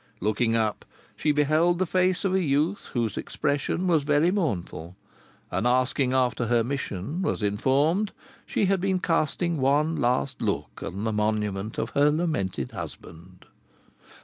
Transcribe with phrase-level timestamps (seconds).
[0.19, 0.83] Looking up
[1.15, 4.95] she beheld the face of a youth whose expression was very mournful,
[5.51, 8.11] and asking after her mission, was informed
[8.47, 13.45] she had been casting one last look on the monument of her lamented husband.